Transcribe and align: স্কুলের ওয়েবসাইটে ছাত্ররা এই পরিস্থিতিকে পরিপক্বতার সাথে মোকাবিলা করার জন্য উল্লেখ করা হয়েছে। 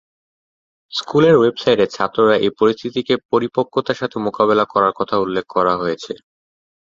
স্কুলের 0.91 1.35
ওয়েবসাইটে 1.37 1.85
ছাত্ররা 1.95 2.35
এই 2.37 2.51
পরিস্থিতিকে 2.59 3.13
পরিপক্বতার 3.31 3.99
সাথে 4.01 4.17
মোকাবিলা 4.25 4.65
করার 4.73 4.93
জন্য 4.99 5.13
উল্লেখ 5.25 5.45
করা 5.55 5.73
হয়েছে। 5.81 6.13